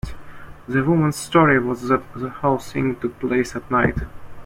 [0.67, 3.99] The woman's story was that the whole thing took place at night